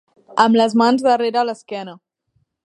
Amb 0.45 0.57
les 0.59 0.75
mans 0.83 1.05
darrere 1.09 1.45
l'esquena. 1.51 1.95